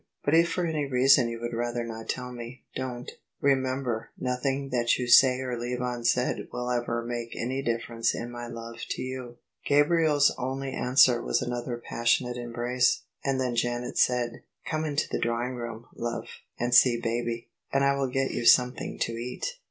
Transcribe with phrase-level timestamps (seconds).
[0.25, 3.11] But if for any reason you would rather not tell me, don't.
[3.39, 8.31] Remem ber nothing that you say or leave unsaid will ever make any diflFerence in
[8.31, 13.39] my love to you." OF ISABEL CARNABY Gabriel's only answer was another passionate embrace: and
[13.39, 14.41] then Janet said,"
[14.71, 16.25] Come into the drawing room, love,
[16.59, 19.59] and see baby; and I will get you something to eat."